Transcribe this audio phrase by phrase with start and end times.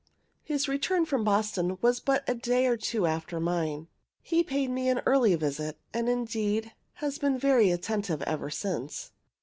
[0.41, 3.87] His return from Boston was but a day or two after mine.
[4.23, 9.11] He paid me an early visit, and, indeed, has been very attentive ever since.